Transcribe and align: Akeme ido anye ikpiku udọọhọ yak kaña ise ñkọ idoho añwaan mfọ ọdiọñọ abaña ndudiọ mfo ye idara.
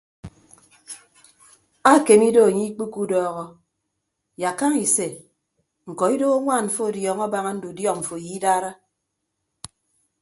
Akeme 1.91 2.25
ido 2.29 2.41
anye 2.47 2.63
ikpiku 2.69 2.97
udọọhọ 3.05 3.43
yak 4.41 4.55
kaña 4.59 4.79
ise 4.85 5.07
ñkọ 5.89 6.03
idoho 6.15 6.35
añwaan 6.39 6.65
mfọ 6.69 6.81
ọdiọñọ 6.89 7.21
abaña 7.27 7.51
ndudiọ 7.55 7.91
mfo 7.99 8.15
ye 8.23 8.29
idara. 8.37 8.71